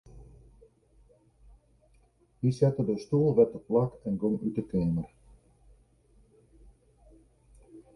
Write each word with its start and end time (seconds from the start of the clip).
Hy 2.39 2.49
sette 2.59 2.81
de 2.87 2.95
stoel 3.03 3.35
wer 3.35 3.49
teplak 3.53 3.91
en 4.07 4.13
gong 4.19 4.39
út 4.47 4.55
'e 4.59 4.63
keamer. 4.69 5.09